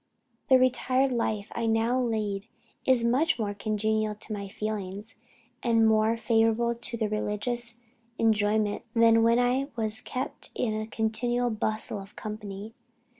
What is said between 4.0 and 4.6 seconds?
to my